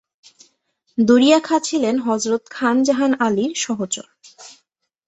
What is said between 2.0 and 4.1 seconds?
হযরত খান জাহান আলীর সহচর।